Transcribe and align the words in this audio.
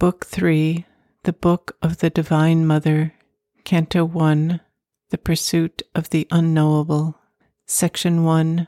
Book 0.00 0.26
3, 0.26 0.84
The 1.22 1.32
Book 1.32 1.76
of 1.80 1.98
the 1.98 2.10
Divine 2.10 2.66
Mother, 2.66 3.14
Canto 3.62 4.04
1, 4.04 4.60
The 5.10 5.18
Pursuit 5.18 5.82
of 5.94 6.10
the 6.10 6.26
Unknowable, 6.32 7.20
Section 7.64 8.24
1, 8.24 8.66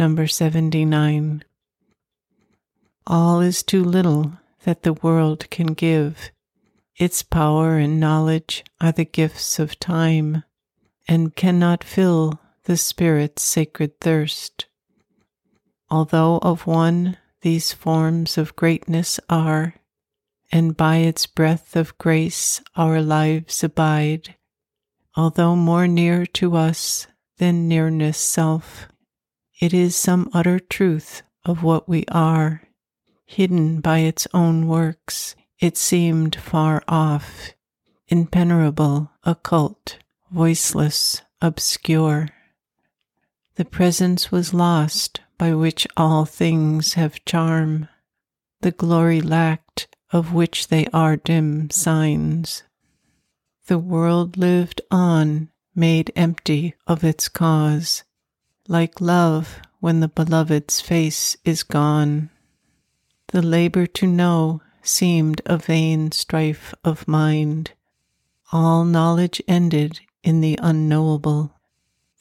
Number 0.00 0.26
79. 0.26 1.44
All 3.06 3.40
is 3.40 3.62
too 3.62 3.84
little 3.84 4.32
that 4.64 4.82
the 4.82 4.94
world 4.94 5.48
can 5.48 5.68
give. 5.68 6.32
Its 6.96 7.22
power 7.22 7.76
and 7.78 8.00
knowledge 8.00 8.64
are 8.80 8.92
the 8.92 9.04
gifts 9.04 9.60
of 9.60 9.78
time, 9.78 10.42
and 11.06 11.36
cannot 11.36 11.84
fill 11.84 12.40
the 12.64 12.76
Spirit's 12.76 13.42
sacred 13.42 14.00
thirst. 14.00 14.66
Although 15.88 16.38
of 16.38 16.66
one 16.66 17.16
these 17.42 17.72
forms 17.72 18.36
of 18.36 18.56
greatness 18.56 19.20
are, 19.30 19.76
and 20.52 20.76
by 20.76 20.96
its 20.96 21.26
breath 21.26 21.76
of 21.76 21.96
grace 21.98 22.60
our 22.76 23.00
lives 23.00 23.64
abide, 23.64 24.34
although 25.16 25.56
more 25.56 25.86
near 25.86 26.26
to 26.26 26.56
us 26.56 27.06
than 27.38 27.68
nearness 27.68 28.18
self, 28.18 28.88
it 29.60 29.72
is 29.72 29.96
some 29.96 30.30
utter 30.32 30.58
truth 30.58 31.22
of 31.44 31.62
what 31.62 31.88
we 31.88 32.04
are, 32.08 32.62
hidden 33.26 33.80
by 33.80 33.98
its 33.98 34.26
own 34.34 34.66
works, 34.66 35.34
it 35.58 35.76
seemed 35.76 36.36
far 36.36 36.82
off, 36.88 37.52
impenetrable, 38.08 39.10
occult, 39.24 39.98
voiceless, 40.30 41.22
obscure. 41.40 42.28
The 43.56 43.64
presence 43.64 44.32
was 44.32 44.52
lost 44.52 45.20
by 45.38 45.54
which 45.54 45.86
all 45.96 46.24
things 46.24 46.94
have 46.94 47.24
charm, 47.24 47.88
the 48.60 48.72
glory 48.72 49.20
lacked 49.20 49.63
of 50.12 50.32
which 50.32 50.68
they 50.68 50.86
are 50.92 51.16
dim 51.16 51.70
signs. 51.70 52.62
The 53.66 53.78
world 53.78 54.36
lived 54.36 54.82
on, 54.90 55.50
made 55.74 56.12
empty 56.14 56.74
of 56.86 57.02
its 57.02 57.28
cause, 57.28 58.04
like 58.68 59.00
love 59.00 59.60
when 59.80 60.00
the 60.00 60.08
beloved's 60.08 60.80
face 60.80 61.36
is 61.44 61.62
gone. 61.62 62.30
The 63.28 63.42
labor 63.42 63.86
to 63.86 64.06
know 64.06 64.60
seemed 64.82 65.40
a 65.46 65.56
vain 65.56 66.12
strife 66.12 66.74
of 66.84 67.08
mind. 67.08 67.72
All 68.52 68.84
knowledge 68.84 69.42
ended 69.48 70.00
in 70.22 70.40
the 70.40 70.58
unknowable. 70.62 71.54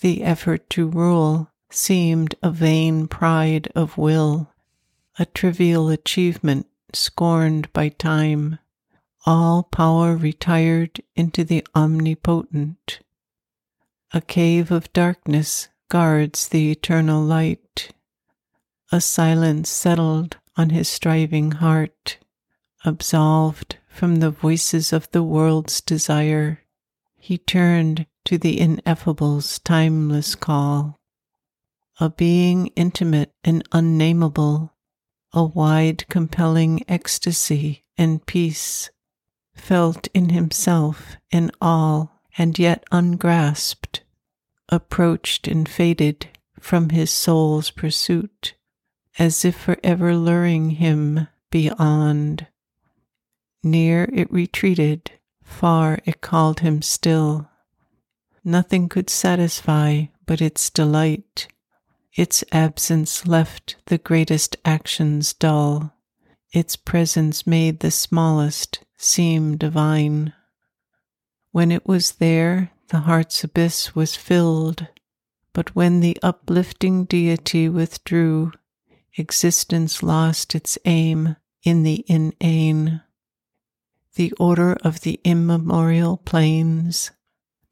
The 0.01 0.23
effort 0.23 0.69
to 0.71 0.87
rule 0.87 1.49
seemed 1.69 2.35
a 2.41 2.51
vain 2.51 3.07
pride 3.07 3.71
of 3.75 3.97
will, 3.97 4.51
a 5.19 5.25
trivial 5.25 5.89
achievement 5.89 6.67
scorned 6.95 7.71
by 7.73 7.89
time. 7.89 8.59
All 9.25 9.63
power 9.63 10.15
retired 10.15 11.01
into 11.15 11.43
the 11.43 11.65
omnipotent. 11.75 12.99
A 14.13 14.21
cave 14.21 14.71
of 14.71 14.91
darkness 14.93 15.69
guards 15.89 16.47
the 16.47 16.71
eternal 16.71 17.21
light. 17.23 17.91
A 18.91 19.01
silence 19.01 19.69
settled 19.69 20.37
on 20.55 20.69
his 20.69 20.87
striving 20.87 21.51
heart, 21.51 22.17
absolved 22.85 23.77
from 23.87 24.17
the 24.17 24.29
voices 24.29 24.93
of 24.93 25.09
the 25.11 25.23
world's 25.23 25.81
desire. 25.81 26.59
He 27.15 27.37
turned 27.37 28.05
to 28.25 28.37
the 28.37 28.59
ineffable's 28.59 29.59
timeless 29.59 30.35
call 30.35 30.99
a 31.99 32.09
being 32.09 32.67
intimate 32.75 33.31
and 33.43 33.63
unnameable, 33.71 34.72
a 35.33 35.43
wide, 35.43 36.07
compelling 36.09 36.83
ecstasy 36.87 37.83
and 37.97 38.25
peace, 38.25 38.89
felt 39.55 40.07
in 40.13 40.29
himself 40.29 41.15
and 41.31 41.51
all, 41.61 42.21
and 42.37 42.57
yet 42.59 42.83
ungrasped, 42.91 44.03
approached 44.69 45.47
and 45.47 45.67
faded 45.67 46.27
from 46.59 46.89
his 46.89 47.11
soul's 47.11 47.71
pursuit, 47.71 48.55
as 49.19 49.43
if 49.43 49.55
forever 49.55 50.15
luring 50.15 50.71
him 50.71 51.27
beyond. 51.51 52.47
Near 53.63 54.09
it 54.13 54.31
retreated, 54.31 55.11
far 55.43 55.99
it 56.05 56.21
called 56.21 56.61
him 56.61 56.81
still. 56.81 57.49
Nothing 58.43 58.89
could 58.89 59.09
satisfy 59.09 60.05
but 60.25 60.41
its 60.41 60.69
delight 60.69 61.47
its 62.15 62.43
absence 62.51 63.25
left 63.25 63.75
the 63.87 63.97
greatest 63.97 64.55
actions 64.63 65.33
dull. 65.33 65.93
Its 66.51 66.75
presence 66.75 67.47
made 67.47 67.79
the 67.79 67.91
smallest 67.91 68.83
seem 68.97 69.57
divine. 69.57 70.33
When 71.51 71.71
it 71.71 71.87
was 71.87 72.13
there, 72.13 72.71
the 72.89 72.99
heart's 72.99 73.43
abyss 73.43 73.95
was 73.95 74.15
filled. 74.15 74.87
But 75.53 75.75
when 75.75 75.99
the 75.99 76.17
uplifting 76.21 77.05
deity 77.05 77.69
withdrew, 77.69 78.51
existence 79.17 80.03
lost 80.03 80.55
its 80.55 80.77
aim 80.85 81.35
in 81.63 81.83
the 81.83 82.05
inane. 82.07 83.01
The 84.15 84.31
order 84.33 84.73
of 84.83 85.01
the 85.01 85.19
immemorial 85.23 86.17
planes, 86.17 87.11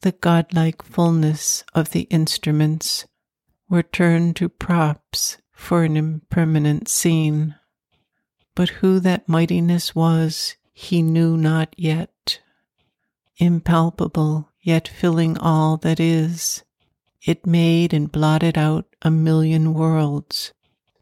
the 0.01 0.11
godlike 0.11 0.81
fullness 0.81 1.63
of 1.73 1.91
the 1.91 2.01
instruments 2.03 3.05
were 3.71 3.81
turned 3.81 4.35
to 4.35 4.49
props 4.49 5.37
for 5.53 5.83
an 5.85 5.95
impermanent 5.95 6.89
scene. 6.89 7.55
But 8.53 8.67
who 8.67 8.99
that 8.99 9.29
mightiness 9.29 9.95
was, 9.95 10.57
he 10.73 11.01
knew 11.01 11.37
not 11.37 11.73
yet. 11.77 12.41
Impalpable, 13.37 14.49
yet 14.59 14.89
filling 14.89 15.37
all 15.37 15.77
that 15.77 16.01
is, 16.01 16.63
it 17.25 17.47
made 17.47 17.93
and 17.93 18.11
blotted 18.11 18.57
out 18.57 18.93
a 19.03 19.09
million 19.09 19.73
worlds, 19.73 20.51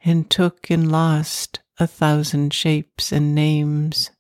and 0.06 0.29
took 0.29 0.69
and 0.69 0.91
lost 0.91 1.62
a 1.79 1.88
thousand 1.88 2.53
shapes 2.53 3.12
and 3.12 3.34
names. 3.34 4.12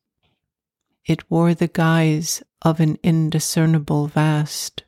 It 1.05 1.29
wore 1.29 1.53
the 1.53 1.67
guise 1.67 2.41
of 2.63 2.79
an 2.79 2.97
indiscernible 3.03 4.07
vast, 4.07 4.85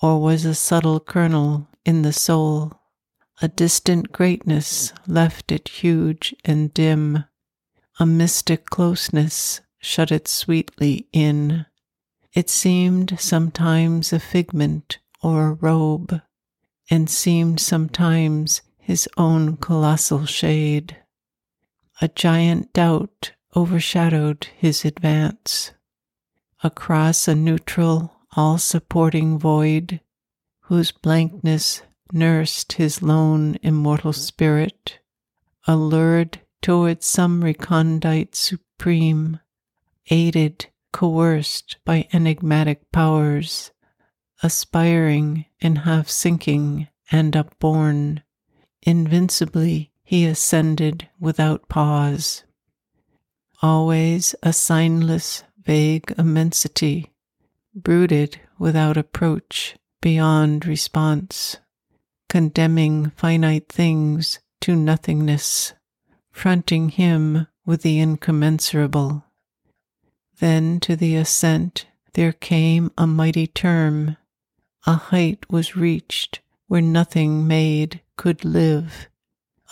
or 0.00 0.22
was 0.22 0.44
a 0.44 0.54
subtle 0.54 1.00
kernel 1.00 1.66
in 1.84 2.02
the 2.02 2.12
soul 2.12 2.79
a 3.42 3.48
distant 3.48 4.12
greatness 4.12 4.92
left 5.06 5.50
it 5.50 5.68
huge 5.68 6.34
and 6.44 6.72
dim. 6.74 7.24
A 7.98 8.06
mystic 8.06 8.66
closeness 8.66 9.60
shut 9.78 10.12
it 10.12 10.28
sweetly 10.28 11.06
in. 11.12 11.66
It 12.34 12.50
seemed 12.50 13.18
sometimes 13.18 14.12
a 14.12 14.20
figment 14.20 14.98
or 15.22 15.48
a 15.48 15.52
robe, 15.54 16.20
and 16.90 17.08
seemed 17.08 17.60
sometimes 17.60 18.62
his 18.78 19.08
own 19.16 19.56
colossal 19.56 20.26
shade. 20.26 20.96
A 22.00 22.08
giant 22.08 22.72
doubt 22.72 23.32
overshadowed 23.56 24.48
his 24.56 24.84
advance. 24.84 25.72
Across 26.62 27.28
a 27.28 27.34
neutral, 27.34 28.16
all 28.36 28.58
supporting 28.58 29.38
void, 29.38 30.00
whose 30.64 30.92
blankness 30.92 31.82
nursed 32.12 32.72
his 32.74 33.02
lone 33.02 33.56
immortal 33.62 34.12
spirit, 34.12 34.98
allured 35.66 36.40
toward 36.62 37.02
some 37.02 37.42
recondite 37.42 38.34
supreme, 38.34 39.38
aided, 40.10 40.66
coerced 40.92 41.76
by 41.84 42.08
enigmatic 42.12 42.90
powers, 42.92 43.70
aspiring 44.42 45.44
and 45.60 45.78
half 45.78 46.08
sinking 46.08 46.88
and 47.10 47.36
upborne, 47.36 48.22
invincibly 48.82 49.92
he 50.02 50.24
ascended 50.26 51.08
without 51.18 51.68
pause. 51.68 52.44
Always 53.62 54.34
a 54.42 54.52
signless, 54.52 55.42
vague 55.62 56.12
immensity, 56.18 57.12
brooded 57.74 58.40
without 58.58 58.96
approach, 58.96 59.76
beyond 60.00 60.66
response 60.66 61.58
condemning 62.30 63.10
finite 63.16 63.68
things 63.68 64.38
to 64.60 64.76
nothingness, 64.76 65.74
fronting 66.30 66.88
him 66.90 67.48
with 67.66 67.82
the 67.82 67.98
incommensurable. 67.98 69.24
Then 70.38 70.78
to 70.80 70.94
the 70.94 71.16
ascent 71.16 71.86
there 72.12 72.32
came 72.32 72.92
a 72.96 73.04
mighty 73.04 73.48
term. 73.48 74.16
A 74.86 74.94
height 74.94 75.44
was 75.50 75.76
reached 75.76 76.40
where 76.68 76.80
nothing 76.80 77.48
made 77.48 78.00
could 78.16 78.44
live, 78.44 79.08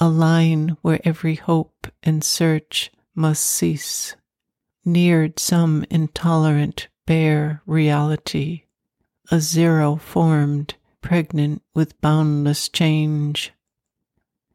a 0.01 0.09
line 0.09 0.77
where 0.83 1.01
every 1.05 1.37
hope 1.37 1.87
and 2.03 2.25
search 2.25 2.91
must 3.15 3.45
cease. 3.45 4.17
Neared 4.85 5.39
some 5.39 5.85
intolerant, 5.91 6.89
bare 7.07 7.63
reality, 7.67 8.65
a 9.31 9.39
zero 9.39 9.95
formed 9.95 10.75
pregnant 11.00 11.62
with 11.75 12.00
boundless 12.00 12.69
change. 12.69 13.53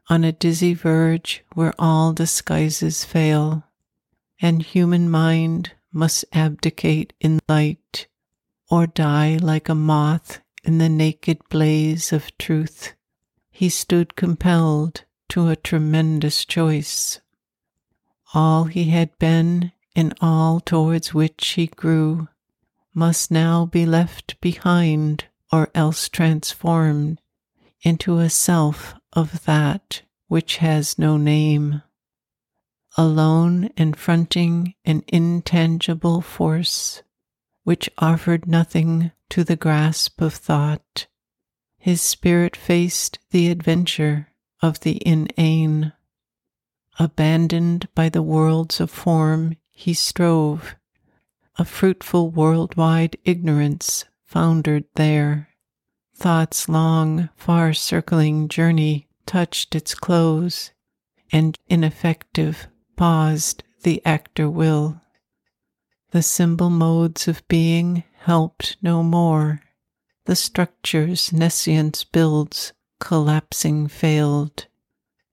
On 0.09 0.23
a 0.23 0.31
dizzy 0.31 0.73
verge 0.73 1.43
where 1.53 1.73
all 1.79 2.13
disguises 2.13 3.05
fail, 3.05 3.63
and 4.41 4.61
human 4.61 5.09
mind 5.09 5.71
must 5.91 6.25
abdicate 6.33 7.13
in 7.19 7.39
light, 7.47 8.07
or 8.69 8.87
die 8.87 9.37
like 9.37 9.69
a 9.69 9.75
moth 9.75 10.41
in 10.63 10.77
the 10.77 10.89
naked 10.89 11.39
blaze 11.49 12.11
of 12.11 12.37
truth, 12.37 12.93
he 13.51 13.69
stood 13.69 14.15
compelled 14.15 15.03
to 15.29 15.47
a 15.47 15.55
tremendous 15.55 16.45
choice. 16.45 17.19
All 18.33 18.65
he 18.65 18.85
had 18.85 19.17
been 19.19 19.71
and 19.95 20.13
all 20.21 20.59
towards 20.59 21.13
which 21.13 21.47
he 21.49 21.67
grew 21.67 22.27
must 22.93 23.31
now 23.31 23.65
be 23.65 23.85
left 23.85 24.39
behind 24.41 25.25
or 25.53 25.69
else 25.75 26.09
transformed 26.09 27.21
into 27.83 28.17
a 28.17 28.27
self 28.27 28.95
of 29.13 29.45
that 29.45 30.01
which 30.27 30.57
has 30.57 30.97
no 30.97 31.15
name. 31.15 31.83
Alone 32.97 33.69
and 33.77 33.95
fronting 33.95 34.73
an 34.83 35.03
intangible 35.07 36.21
force 36.21 37.03
which 37.63 37.87
offered 37.99 38.47
nothing 38.47 39.11
to 39.29 39.43
the 39.43 39.55
grasp 39.55 40.21
of 40.21 40.33
thought, 40.33 41.05
his 41.77 42.01
spirit 42.01 42.55
faced 42.55 43.19
the 43.29 43.51
adventure 43.51 44.29
of 44.59 44.79
the 44.79 45.05
inane. 45.07 45.93
Abandoned 46.97 47.87
by 47.93 48.09
the 48.09 48.23
worlds 48.23 48.79
of 48.79 48.89
form, 48.89 49.55
he 49.69 49.93
strove. 49.93 50.75
A 51.59 51.65
fruitful 51.65 52.31
worldwide 52.31 53.17
ignorance 53.23 54.05
foundered 54.33 54.83
there. 54.95 55.47
Thought's 56.15 56.67
long, 56.67 57.29
far 57.35 57.71
circling 57.71 58.47
journey 58.47 59.07
touched 59.27 59.75
its 59.75 59.93
close, 59.93 60.71
and 61.31 61.55
ineffective 61.69 62.65
paused 62.95 63.63
the 63.83 64.03
actor 64.03 64.49
will. 64.49 64.99
The 66.09 66.23
symbol 66.23 66.71
modes 66.71 67.27
of 67.27 67.47
being 67.47 68.05
helped 68.21 68.75
no 68.81 69.03
more. 69.03 69.61
The 70.25 70.35
structures 70.35 71.31
nescience 71.31 72.03
builds 72.03 72.73
collapsing 72.99 73.87
failed, 73.87 74.65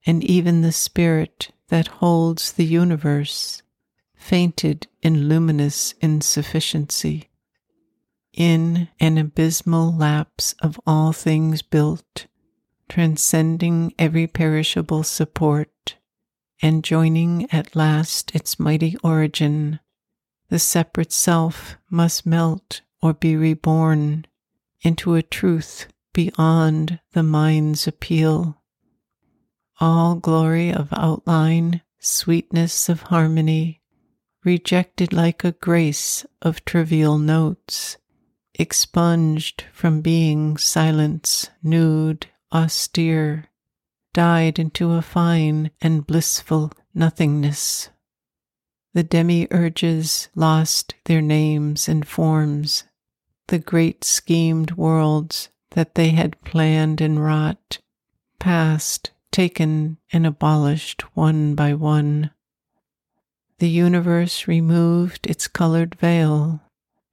and 0.04 0.22
even 0.22 0.60
the 0.60 0.72
spirit 0.72 1.52
that 1.68 1.86
holds 1.86 2.52
the 2.52 2.66
universe 2.66 3.62
fainted 4.14 4.88
in 5.00 5.26
luminous 5.26 5.94
insufficiency. 6.02 7.29
In 8.32 8.88
an 9.00 9.18
abysmal 9.18 9.92
lapse 9.92 10.54
of 10.60 10.80
all 10.86 11.12
things 11.12 11.62
built, 11.62 12.26
transcending 12.88 13.92
every 13.98 14.26
perishable 14.26 15.02
support, 15.02 15.96
and 16.62 16.84
joining 16.84 17.50
at 17.52 17.74
last 17.74 18.34
its 18.34 18.58
mighty 18.58 18.96
origin, 19.02 19.80
the 20.48 20.58
separate 20.58 21.12
self 21.12 21.76
must 21.90 22.24
melt 22.24 22.82
or 23.02 23.14
be 23.14 23.34
reborn 23.36 24.26
into 24.82 25.14
a 25.14 25.22
truth 25.22 25.86
beyond 26.12 27.00
the 27.12 27.22
mind's 27.22 27.86
appeal. 27.86 28.60
All 29.80 30.16
glory 30.16 30.72
of 30.72 30.88
outline, 30.92 31.82
sweetness 31.98 32.88
of 32.88 33.02
harmony, 33.02 33.80
rejected 34.44 35.12
like 35.12 35.44
a 35.44 35.52
grace 35.52 36.26
of 36.42 36.64
trivial 36.64 37.18
notes, 37.18 37.96
expunged 38.60 39.64
from 39.72 40.02
being 40.02 40.58
silence, 40.58 41.48
nude, 41.62 42.26
austere, 42.52 43.46
died 44.12 44.58
into 44.58 44.92
a 44.92 45.00
fine 45.00 45.70
and 45.80 46.06
blissful 46.06 46.70
nothingness. 46.94 47.88
The 48.92 49.02
demiurges 49.02 50.28
lost 50.34 50.94
their 51.06 51.22
names 51.22 51.88
and 51.88 52.06
forms. 52.06 52.84
The 53.48 53.58
great 53.58 54.04
schemed 54.04 54.72
worlds 54.72 55.48
that 55.70 55.94
they 55.94 56.10
had 56.10 56.42
planned 56.42 57.00
and 57.00 57.22
wrought 57.24 57.78
passed, 58.38 59.10
taken, 59.30 59.96
and 60.12 60.26
abolished 60.26 61.02
one 61.16 61.54
by 61.54 61.72
one. 61.72 62.30
The 63.58 63.70
universe 63.70 64.46
removed 64.46 65.26
its 65.26 65.48
colored 65.48 65.94
veil, 65.94 66.60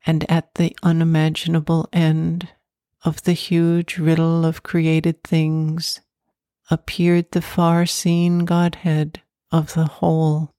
and 0.08 0.26
at 0.32 0.56
the 0.56 0.76
unimaginable 0.82 1.90
end 1.92 2.48
of 3.04 3.22
the 3.24 3.34
huge 3.34 3.98
riddle 3.98 4.46
of 4.46 4.64
created 4.64 5.22
things 5.22 6.00
appeared 6.72 7.30
the 7.32 7.42
far 7.42 7.86
seen 7.86 8.40
Godhead 8.40 9.22
of 9.52 9.74
the 9.74 9.86
whole, 9.86 10.52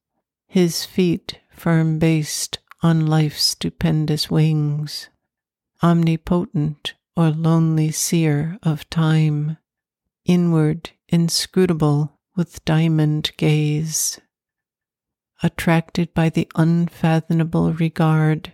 his 0.46 0.84
feet 0.84 1.40
firm 1.50 1.98
based 1.98 2.58
on 2.82 3.06
life's 3.06 3.42
stupendous 3.42 4.30
wings, 4.30 5.08
omnipotent 5.82 6.94
or 7.16 7.30
lonely 7.30 7.90
seer 7.90 8.58
of 8.62 8.88
time, 8.90 9.56
inward, 10.26 10.90
inscrutable 11.08 12.18
with 12.36 12.64
diamond 12.66 13.32
gaze. 13.38 14.20
Attracted 15.42 16.12
by 16.14 16.28
the 16.28 16.50
unfathomable 16.54 17.72
regard, 17.72 18.52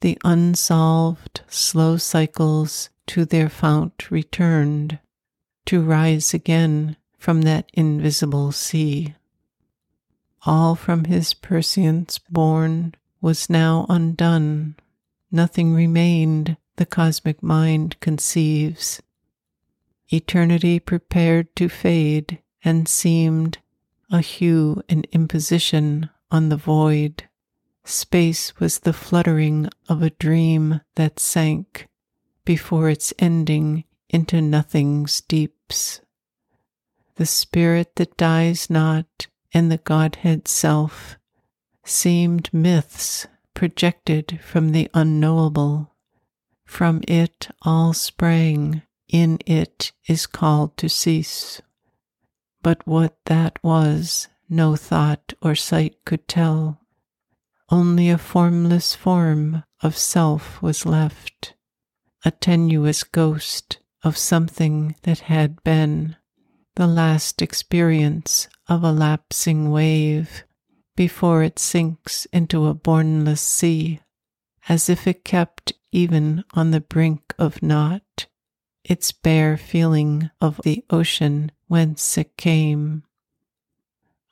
the 0.00 0.18
unsolved 0.24 1.42
slow 1.48 1.96
cycles 1.96 2.90
to 3.06 3.24
their 3.24 3.48
fount 3.48 4.10
returned, 4.10 4.98
to 5.66 5.82
rise 5.82 6.32
again 6.32 6.96
from 7.18 7.42
that 7.42 7.68
invisible 7.74 8.52
sea. 8.52 9.14
All 10.46 10.74
from 10.74 11.04
his 11.04 11.34
prescience 11.34 12.18
born 12.18 12.94
was 13.20 13.50
now 13.50 13.86
undone. 13.88 14.76
Nothing 15.30 15.74
remained 15.74 16.56
the 16.76 16.86
cosmic 16.86 17.42
mind 17.42 17.98
conceives. 18.00 19.02
Eternity 20.10 20.78
prepared 20.78 21.54
to 21.56 21.68
fade 21.68 22.40
and 22.64 22.88
seemed 22.88 23.58
a 24.10 24.20
hue 24.20 24.82
and 24.88 25.06
imposition 25.12 26.08
on 26.30 26.48
the 26.48 26.56
void. 26.56 27.27
Space 27.88 28.60
was 28.60 28.80
the 28.80 28.92
fluttering 28.92 29.70
of 29.88 30.02
a 30.02 30.10
dream 30.10 30.82
that 30.96 31.18
sank 31.18 31.88
before 32.44 32.90
its 32.90 33.14
ending 33.18 33.84
into 34.10 34.42
nothing's 34.42 35.22
deeps. 35.22 36.02
The 37.14 37.24
spirit 37.24 37.96
that 37.96 38.18
dies 38.18 38.68
not 38.68 39.28
and 39.54 39.72
the 39.72 39.78
Godhead 39.78 40.48
self 40.48 41.16
seemed 41.82 42.52
myths 42.52 43.26
projected 43.54 44.38
from 44.42 44.72
the 44.72 44.90
unknowable. 44.92 45.94
From 46.66 47.00
it 47.08 47.48
all 47.62 47.94
sprang, 47.94 48.82
in 49.08 49.38
it 49.46 49.92
is 50.06 50.26
called 50.26 50.76
to 50.76 50.90
cease. 50.90 51.62
But 52.62 52.86
what 52.86 53.16
that 53.24 53.58
was, 53.64 54.28
no 54.46 54.76
thought 54.76 55.32
or 55.40 55.54
sight 55.54 55.96
could 56.04 56.28
tell. 56.28 56.77
Only 57.70 58.08
a 58.08 58.18
formless 58.18 58.94
form 58.94 59.64
of 59.82 59.96
self 59.96 60.62
was 60.62 60.86
left 60.86 61.54
a 62.24 62.30
tenuous 62.30 63.04
ghost 63.04 63.78
of 64.02 64.16
something 64.16 64.94
that 65.02 65.20
had 65.20 65.62
been, 65.62 66.16
the 66.76 66.86
last 66.86 67.40
experience 67.42 68.48
of 68.68 68.82
a 68.82 68.92
lapsing 68.92 69.70
wave 69.70 70.44
before 70.96 71.42
it 71.42 71.58
sinks 71.58 72.24
into 72.26 72.66
a 72.66 72.74
bournless 72.74 73.40
sea, 73.40 74.00
as 74.68 74.88
if 74.88 75.06
it 75.06 75.24
kept 75.24 75.72
even 75.92 76.44
on 76.54 76.70
the 76.70 76.80
brink 76.80 77.34
of 77.38 77.62
naught, 77.62 78.26
its 78.84 79.12
bare 79.12 79.56
feeling 79.56 80.30
of 80.40 80.60
the 80.64 80.84
ocean 80.90 81.52
whence 81.66 82.18
it 82.18 82.36
came. 82.36 83.04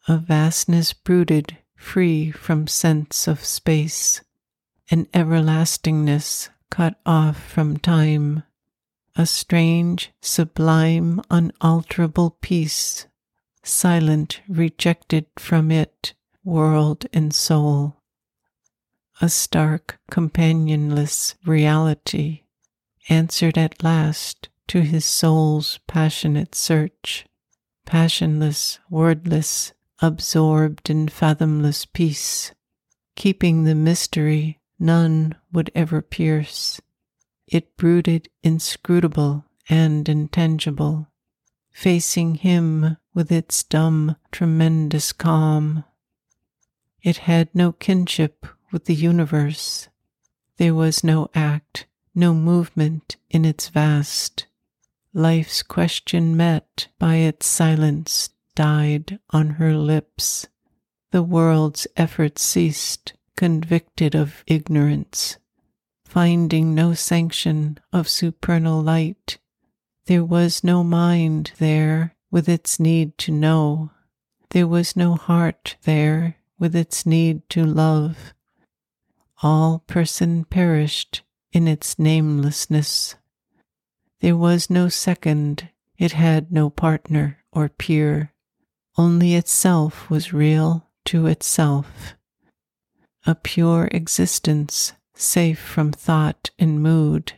A 0.08 0.18
vastness 0.18 0.92
brooded 0.92 1.58
free 1.76 2.30
from 2.30 2.66
sense 2.66 3.28
of 3.28 3.44
space, 3.44 4.22
an 4.90 5.06
everlastingness 5.14 6.48
cut 6.70 6.98
off 7.06 7.40
from 7.40 7.76
time, 7.76 8.42
a 9.14 9.26
strange, 9.26 10.10
sublime, 10.20 11.20
unalterable 11.30 12.36
peace, 12.40 13.06
silent, 13.62 14.40
rejected 14.48 15.26
from 15.38 15.70
it, 15.70 16.14
world 16.44 17.06
and 17.12 17.34
soul, 17.34 17.96
a 19.20 19.28
stark, 19.28 19.98
companionless 20.10 21.34
reality, 21.46 22.42
answered 23.08 23.56
at 23.56 23.82
last 23.82 24.48
to 24.68 24.82
his 24.82 25.04
soul's 25.04 25.78
passionate 25.86 26.54
search, 26.54 27.26
passionless, 27.84 28.78
wordless, 28.90 29.72
absorbed 30.00 30.90
in 30.90 31.08
fathomless 31.08 31.86
peace, 31.86 32.52
keeping 33.14 33.64
the 33.64 33.74
mystery 33.74 34.60
none 34.78 35.34
would 35.52 35.70
ever 35.74 36.02
pierce. 36.02 36.80
It 37.46 37.76
brooded 37.76 38.28
inscrutable 38.42 39.44
and 39.68 40.08
intangible, 40.08 41.08
facing 41.70 42.36
him 42.36 42.96
with 43.14 43.32
its 43.32 43.62
dumb, 43.62 44.16
tremendous 44.32 45.12
calm. 45.12 45.84
It 47.02 47.18
had 47.18 47.48
no 47.54 47.72
kinship 47.72 48.46
with 48.72 48.86
the 48.86 48.94
universe. 48.94 49.88
There 50.58 50.74
was 50.74 51.04
no 51.04 51.28
act, 51.34 51.86
no 52.14 52.34
movement 52.34 53.16
in 53.30 53.44
its 53.44 53.68
vast. 53.68 54.46
Life's 55.12 55.62
question 55.62 56.36
met 56.36 56.88
by 56.98 57.16
its 57.16 57.46
silence 57.46 58.30
died 58.56 59.20
on 59.30 59.50
her 59.50 59.76
lips. 59.76 60.48
The 61.12 61.22
world's 61.22 61.86
effort 61.96 62.40
ceased, 62.40 63.12
convicted 63.36 64.16
of 64.16 64.42
ignorance, 64.48 65.38
finding 66.04 66.74
no 66.74 66.94
sanction 66.94 67.78
of 67.92 68.08
supernal 68.08 68.82
light. 68.82 69.38
There 70.06 70.24
was 70.24 70.64
no 70.64 70.82
mind 70.82 71.52
there 71.58 72.16
with 72.30 72.48
its 72.48 72.80
need 72.80 73.16
to 73.18 73.30
know. 73.30 73.90
There 74.50 74.66
was 74.66 74.96
no 74.96 75.14
heart 75.14 75.76
there 75.82 76.36
with 76.58 76.74
its 76.74 77.06
need 77.06 77.48
to 77.50 77.64
love. 77.64 78.34
All 79.42 79.80
person 79.86 80.44
perished 80.44 81.22
in 81.52 81.68
its 81.68 81.98
namelessness. 81.98 83.16
There 84.20 84.36
was 84.36 84.70
no 84.70 84.88
second, 84.88 85.68
it 85.98 86.12
had 86.12 86.50
no 86.50 86.70
partner 86.70 87.38
or 87.52 87.68
peer. 87.68 88.32
Only 88.98 89.34
itself 89.34 90.08
was 90.08 90.32
real 90.32 90.86
to 91.06 91.26
itself. 91.26 92.14
A 93.26 93.34
pure 93.34 93.88
existence, 93.92 94.94
safe 95.14 95.58
from 95.58 95.92
thought 95.92 96.50
and 96.58 96.82
mood. 96.82 97.34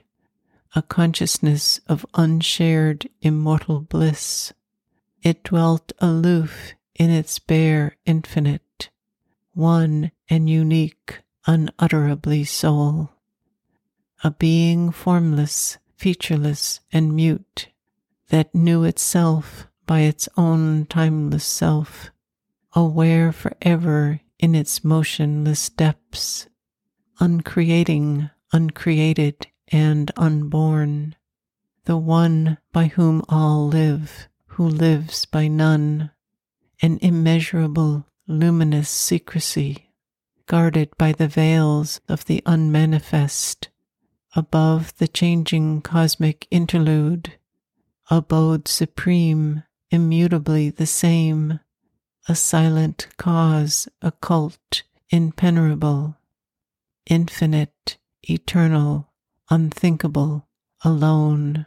A 0.76 0.82
consciousness 0.82 1.80
of 1.88 2.06
unshared 2.14 3.08
immortal 3.22 3.80
bliss. 3.80 4.52
It 5.22 5.42
dwelt 5.42 5.92
aloof 5.98 6.74
in 6.94 7.10
its 7.10 7.40
bare 7.40 7.96
infinite, 8.06 8.90
one 9.52 10.12
and 10.28 10.48
unique, 10.48 11.22
unutterably 11.46 12.44
sole. 12.44 13.10
A 14.22 14.30
being 14.30 14.92
formless, 14.92 15.78
featureless, 15.96 16.80
and 16.92 17.16
mute, 17.16 17.68
that 18.28 18.54
knew 18.54 18.84
itself 18.84 19.66
by 19.88 20.00
its 20.00 20.28
own 20.36 20.84
timeless 20.84 21.46
self, 21.46 22.10
aware 22.74 23.32
forever 23.32 24.20
in 24.38 24.54
its 24.54 24.84
motionless 24.84 25.70
depths, 25.70 26.46
uncreating, 27.18 28.28
uncreated, 28.52 29.48
and 29.72 30.10
unborn, 30.16 31.16
the 31.86 31.96
one 31.96 32.58
by 32.70 32.88
whom 32.88 33.22
all 33.30 33.66
live, 33.66 34.28
who 34.46 34.68
lives 34.68 35.24
by 35.24 35.48
none 35.48 36.10
an 36.82 36.98
immeasurable, 37.00 38.06
luminous 38.26 38.90
secrecy, 38.90 39.90
guarded 40.44 40.90
by 40.98 41.12
the 41.12 41.28
veils 41.28 42.00
of 42.08 42.26
the 42.26 42.42
unmanifest, 42.44 43.70
above 44.36 44.94
the 44.98 45.08
changing 45.08 45.80
cosmic 45.80 46.46
interlude, 46.50 47.32
abode 48.10 48.68
supreme, 48.68 49.64
immutably 49.90 50.70
the 50.70 50.86
same, 50.86 51.60
a 52.28 52.34
silent 52.34 53.08
cause, 53.16 53.88
occult, 54.02 54.82
impenetrable, 55.10 56.16
infinite, 57.06 57.96
eternal, 58.22 59.08
unthinkable, 59.50 60.46
alone. 60.84 61.66